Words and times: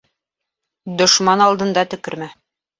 Дошман 1.03 1.45
алдында 1.51 1.87
төкөрмә. 1.95 2.35